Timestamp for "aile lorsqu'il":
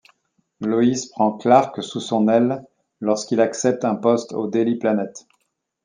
2.27-3.39